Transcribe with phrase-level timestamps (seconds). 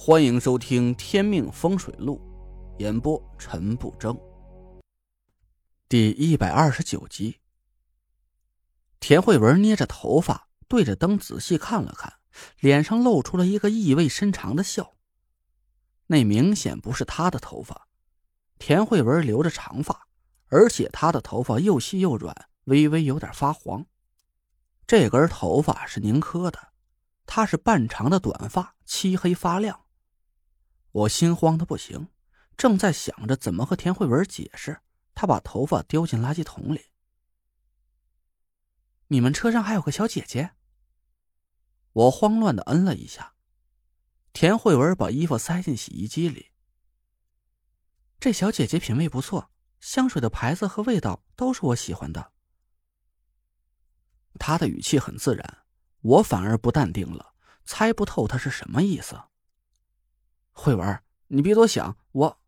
[0.00, 2.20] 欢迎收听《天命风水录》，
[2.80, 4.16] 演播陈不争。
[5.88, 7.40] 第一百二十九集，
[9.00, 12.14] 田慧文捏着头发，对着灯仔细看了看，
[12.60, 14.94] 脸上露出了一个意味深长的笑。
[16.06, 17.88] 那明显不是她的头发，
[18.56, 20.06] 田慧文留着长发，
[20.46, 23.84] 而且她的头发又细又软，微微有点发黄。
[24.86, 26.68] 这根头发是宁珂的，
[27.26, 29.86] 她是半长的短发，漆黑发亮。
[30.92, 32.08] 我心慌的不行，
[32.56, 34.80] 正在想着怎么和田慧文解释，
[35.14, 36.86] 他把头发丢进垃圾桶里。
[39.08, 40.52] 你们车上还有个小姐姐。
[41.92, 43.34] 我慌乱的嗯了一下。
[44.32, 46.52] 田慧文把衣服塞进洗衣机里。
[48.20, 49.50] 这小姐姐品味不错，
[49.80, 52.32] 香水的牌子和味道都是我喜欢的。
[54.38, 55.64] 她的语气很自然，
[56.00, 57.34] 我反而不淡定了，
[57.64, 59.20] 猜不透她是什么意思。
[60.60, 62.40] 慧文，你别多想，我。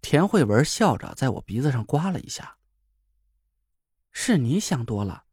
[0.00, 2.58] 田慧文笑着在我鼻子上刮了一下。
[4.10, 5.26] 是你想多了，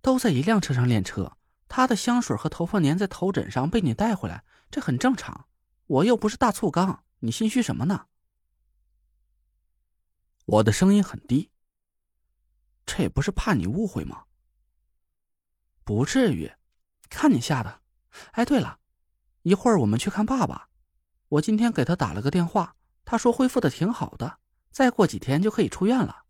[0.00, 5.48] 都在一辆车上练车，他的香水和头发粘在头枕上，被你带回来，这很正常。
[5.86, 8.06] 我又不是大醋缸，你心虚什么呢？
[10.44, 11.50] 我的声音很低。
[12.86, 14.26] 这也不是怕你误会吗？
[15.82, 16.52] 不至于，
[17.10, 17.82] 看你吓的。
[18.30, 18.78] 哎，对了，
[19.42, 20.68] 一会儿我们去看爸爸。
[21.28, 24.38] 我今天给他打了个电话，他说恢复的挺好的，
[24.70, 26.24] 再过几天就可以出院了。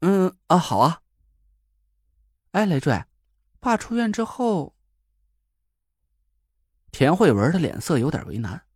[0.00, 1.02] 嗯啊，好啊。
[2.52, 3.04] 哎，雷坠，
[3.60, 4.74] 爸出院之后，
[6.90, 8.66] 田慧文的脸色有点为难。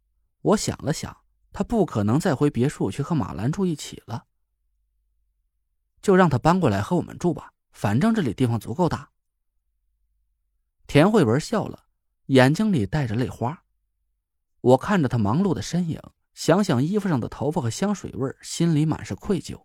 [0.41, 4.27] 我想了想，他不可能再回别墅去和马兰住一起了，
[6.01, 9.11] 就让他搬过来和我们住吧，反正这里地方足够大。
[10.87, 11.87] 田慧文笑了，
[12.27, 13.64] 眼睛里带着泪花。
[14.65, 16.01] 我看着他忙碌的身影，
[16.33, 19.62] 想想衣服上的头发和香水味心里满是愧疚。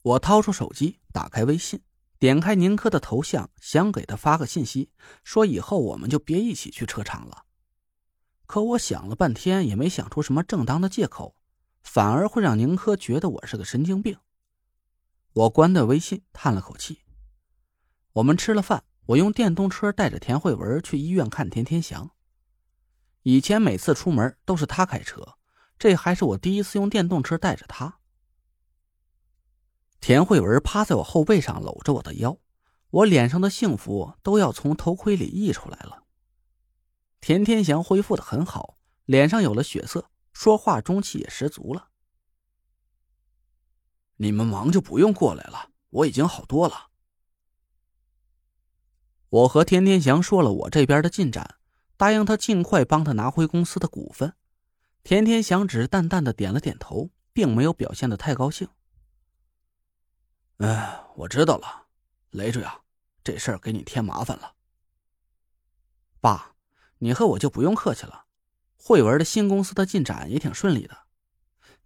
[0.00, 1.82] 我掏出手机，打开微信，
[2.18, 4.90] 点开宁珂的头像，想给他发个信息，
[5.22, 7.44] 说以后我们就别一起去车厂了。
[8.46, 11.36] 可我想了半天，也没想出什么正当的借口，
[11.82, 14.16] 反而会让宁珂觉得我是个神经病。
[15.34, 17.00] 我关掉微信，叹了口气。
[18.14, 22.10] 我们吃了饭，我用电动车带着田慧文去医院看田天祥。
[23.22, 25.36] 以前每次出门都是他开车，
[25.78, 27.98] 这还是我第一次用电动车带着他。
[30.00, 32.38] 田慧文趴在我后背上搂着我的腰，
[32.90, 36.02] 我脸上的幸福都要从头盔里溢出来了。
[37.20, 41.90] 田天祥恢复的很好，脸上有了血色，说话中气也十足了。
[44.16, 46.90] 你们忙就不用过来了，我已经好多了。
[49.28, 51.58] 我和田天祥说了我这边的进展。
[52.02, 54.34] 答应他尽快帮他拿回公司的股份，
[55.04, 58.66] 田天祥只淡淡的点了点头，并没有表现的太高兴。
[60.56, 61.86] 哎，我知道了，
[62.30, 62.80] 雷主啊，
[63.22, 64.54] 这事儿给你添麻烦了。
[66.20, 66.56] 爸，
[66.98, 68.24] 你和我就不用客气了。
[68.76, 71.04] 慧文的新公司的进展也挺顺利的，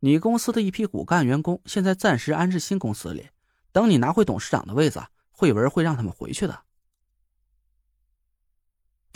[0.00, 3.28] 你公司的一批骨干员工现在暂时安置新公司里，
[3.70, 6.62] 等你拿回董事长的位子，慧文会让他们回去的。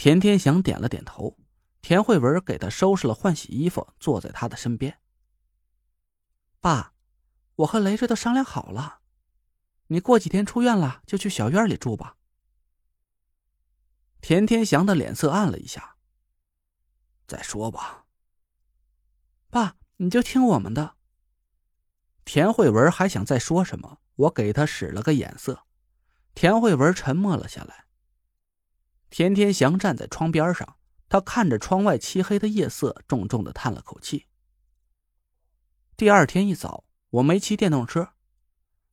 [0.02, 1.36] 田天祥点了点头，
[1.82, 4.98] 田慧文给他收拾了换洗衣服，坐在他的身边。
[6.58, 6.94] 爸，
[7.56, 9.00] 我和雷瑞都商量好了，
[9.88, 12.16] 你过几天出院了就去小院里住吧。
[14.22, 15.96] 田天祥的脸色暗了一下。
[17.26, 18.06] 再说吧。
[19.50, 20.96] 爸，你就听我们的。
[22.24, 25.66] 田慧文还想再说什么，我给他使了个眼色，
[26.34, 27.84] 田慧文沉默了下来。
[29.10, 30.76] 田天祥站在窗边上，
[31.08, 34.26] 他看着窗外漆黑的夜色，重重的叹了口气。
[35.96, 38.10] 第二天一早，我没骑电动车，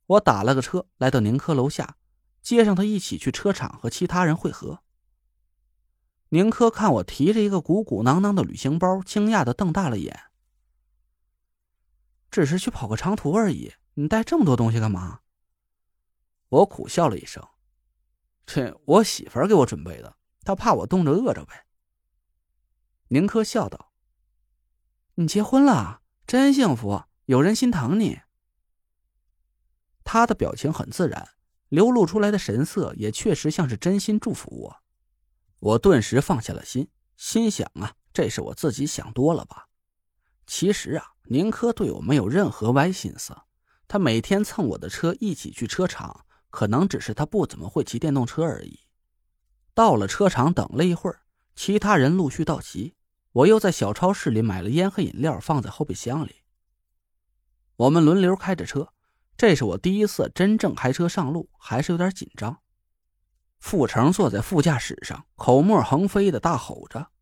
[0.06, 1.96] 我打了个车来到宁珂楼下，
[2.42, 4.82] 接上他一起去车厂和其他人会合。
[6.30, 10.24] 宁珂看我提着一个鼓鼓囊囊的旅行包，惊讶的瞪大了眼。
[12.30, 15.20] 只是去跑个长途而已，你带这么多东西干嘛？
[16.48, 17.46] 我苦笑了一声。
[18.50, 21.66] 这我媳妇儿给我准备的，她怕我冻着饿着呗。
[23.08, 23.92] 宁珂笑道
[25.16, 28.20] ：“你结婚了，真幸福，有人心疼你。”
[30.02, 31.28] 他的表情很自然，
[31.68, 34.76] 流露出来的神色也确实像是真心祝福我。
[35.58, 39.68] 我顿时放下了心，心想啊，这是我自己想多了吧？
[40.46, 43.36] 其实啊，宁珂对我没有任何歪心思，
[43.86, 46.24] 他每天蹭我的车一起去车厂。
[46.58, 48.80] 可能只是他不怎么会骑电动车而已。
[49.74, 51.20] 到了车场，等了一会儿，
[51.54, 52.96] 其他人陆续到齐，
[53.30, 56.42] 我又在小超市里买了烟和饮料，放在后备箱里。
[57.76, 58.92] 我们轮流开着车，
[59.36, 62.58] 这是我第一次真正开车上路，还是有点紧张。
[63.60, 67.12] 傅成坐在副驾驶上，口沫横飞的大吼着：“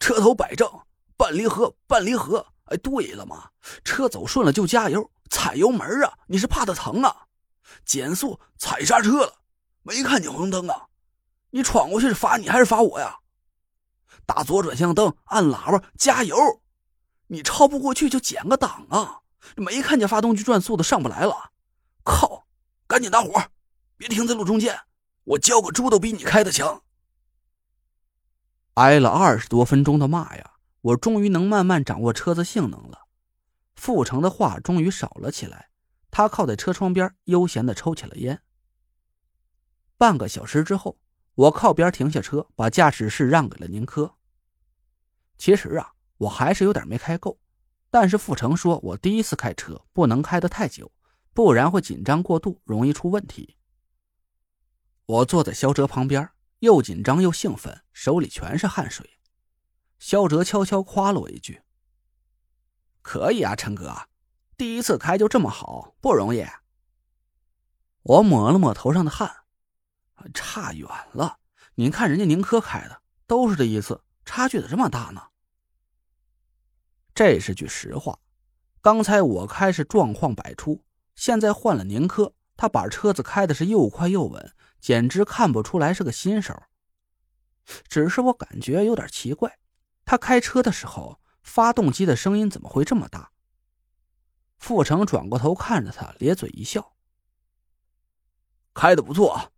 [0.00, 0.66] 车头摆正，
[1.18, 2.46] 半离合，半离合！
[2.64, 3.50] 哎，对了嘛，
[3.84, 6.18] 车走顺了就加油，踩油门啊！
[6.28, 7.26] 你是怕它疼啊？
[7.84, 9.42] 减速，踩刹车了，
[9.82, 10.86] 没看见红灯啊？
[11.50, 13.18] 你闯过去是罚你还是罚我呀？
[14.24, 16.36] 打左转向灯，按喇叭，加油！
[17.26, 19.20] 你超不过去就减个档啊！
[19.56, 21.52] 没看见发动机转速的上不来了？
[22.04, 22.46] 靠！
[22.86, 23.42] 赶紧打火，
[23.96, 24.78] 别停在路中间！
[25.24, 26.82] 我教个猪都比你开的强。
[28.74, 33.06] 挨了二十多分钟的骂呀，我终于能慢慢掌握车子性能了。
[33.74, 35.70] 傅成的话终于少了起来，
[36.12, 38.42] 他靠在车窗边，悠闲的抽起了烟。
[39.96, 41.00] 半个小时之后，
[41.34, 44.14] 我靠边停下车，把驾驶室让给了宁珂。
[45.38, 47.40] 其实啊，我还是有点没开够，
[47.90, 50.92] 但是傅成说我第一次开车不能开得太久，
[51.32, 53.56] 不然会紧张过度，容易出问题。
[55.06, 59.18] 我坐在肖哲旁边，又紧张又兴奋，手里全是汗水。
[59.98, 61.62] 肖哲悄悄夸了我一句
[63.00, 64.08] ：“可以啊，陈哥，
[64.62, 66.46] 第一次开就这么好，不容易。”
[68.04, 69.28] 我抹了抹头上的汗，
[70.32, 71.40] 差远了。
[71.74, 75.20] 您看人家宁珂开的，都是这一次，差距咋这么大呢？
[77.12, 78.20] 这是句实话。
[78.80, 80.84] 刚才我开是状况百出，
[81.16, 84.54] 现在换了宁珂，他把车子开的是又快又稳。
[84.78, 86.62] 简直看不出来是个新手，
[87.88, 89.58] 只是我感觉有点奇怪，
[90.04, 93.31] 他开车的时候，发动机的声音怎么会这么大？
[94.62, 96.94] 傅成转过头看着他，咧嘴一笑
[98.72, 99.52] ：“开的不错，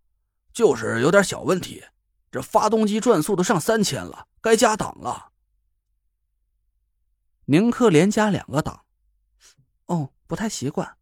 [0.50, 1.84] 就是有点小问题，
[2.32, 5.30] 这发动机转速都上三千了，该加档了。”
[7.44, 8.86] 宁珂连加两个档，
[9.84, 10.96] 哦，不太习惯。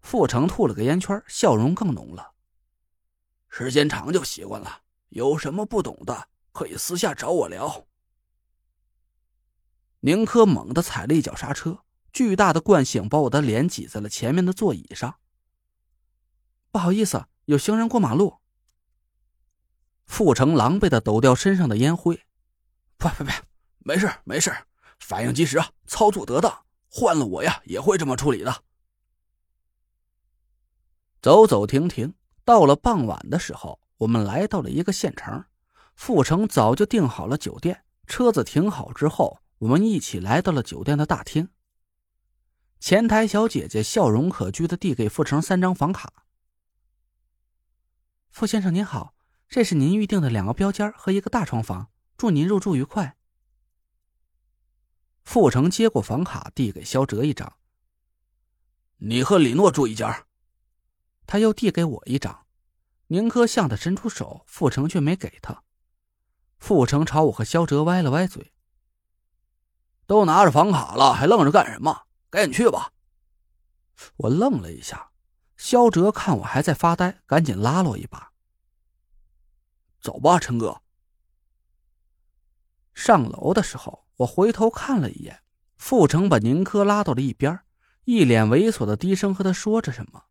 [0.00, 2.32] 傅成吐了个烟圈，笑容更浓了。
[3.50, 4.80] 时间长就习惯了，
[5.10, 7.86] 有什么不懂的可以私下找我聊。
[10.00, 15.16] 宁珂猛地踩了一脚刹车，巨大的惯性把我的脸挤在了前面的座椅上。
[16.70, 18.38] 不好意思，有行人过马路。
[20.06, 22.24] 傅成狼狈的抖掉身上的烟灰，
[22.96, 23.30] 不不不，
[23.78, 24.52] 没事没事，
[24.98, 28.64] 反应及时啊，操作得当，换了我呀也会这么处理的。
[31.22, 32.14] 走走停停。
[32.42, 35.44] 到了傍晚的时候，我们来到了一个县城。
[35.94, 41.48] 傅成早就订好了酒店，车子停好之后，我们一起来到了酒店的大厅。
[42.80, 46.24] 前台小姐姐笑容可掬的递给傅成三张房卡。
[48.30, 49.14] 傅先生您好，
[49.48, 53.18] 这是您预定的两个标间和一个大床房，祝您入住愉快。
[55.24, 57.52] 傅成接过房卡，递给肖哲一张。
[58.96, 60.08] 你和李诺住一间。
[61.26, 62.46] 他又递给我一张，
[63.08, 65.62] 宁珂向他伸出手，傅成却没给他。
[66.58, 68.52] 傅成朝我和肖哲歪了歪嘴
[70.06, 72.06] ：“都拿着房卡了，还愣着干什么？
[72.30, 72.92] 赶紧去吧！”
[74.16, 75.10] 我愣了一下，
[75.56, 78.32] 肖哲看我还在发呆，赶紧拉了我一把
[80.00, 80.80] ：“走吧，陈哥。”
[82.94, 85.42] 上楼的时候，我回头看了一眼，
[85.76, 87.60] 傅成把宁珂拉到了一边，
[88.04, 90.24] 一脸猥琐的低声和他说着什么。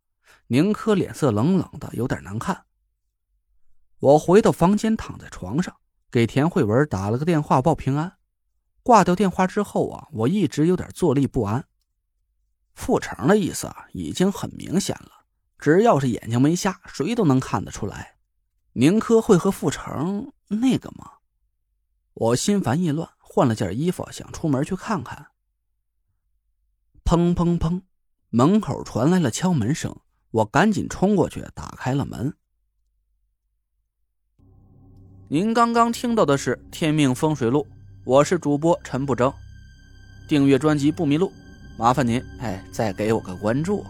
[0.47, 2.65] 宁珂脸色冷冷的，有点难看。
[3.99, 5.77] 我回到房间，躺在床上，
[6.09, 8.17] 给田慧文打了个电话报平安。
[8.81, 11.68] 挂掉电话之后啊，我一直有点坐立不安。
[12.79, 15.11] 傅成的意思啊，已经很明显了，
[15.59, 18.15] 只要是眼睛没瞎，谁都能看得出来，
[18.71, 21.11] 宁珂会和傅成那个吗？
[22.13, 25.27] 我心烦意乱，换了件衣服，想出门去看看。
[27.03, 27.81] 砰砰砰，
[28.29, 29.95] 门口传来了敲门声。
[30.31, 32.33] 我赶紧冲过去，打开了门。
[35.27, 37.67] 您刚刚听到的是《天命风水录》，
[38.05, 39.33] 我是主播陈不争。
[40.27, 41.33] 订阅专辑不迷路，
[41.79, 43.85] 麻烦您哎，再给我个关注。